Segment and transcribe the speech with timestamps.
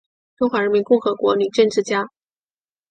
[0.35, 2.09] 中华人民共和国女政治家。